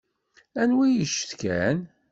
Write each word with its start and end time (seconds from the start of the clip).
Anwa 0.61 0.83
i 0.87 0.91
d-yecetkan? 0.95 1.79